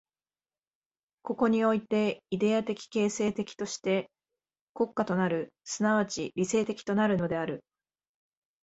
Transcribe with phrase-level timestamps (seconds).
[1.21, 4.09] ここにおいてイデヤ的形成的として
[4.73, 7.63] 国家となる、即ち理性的となるのである。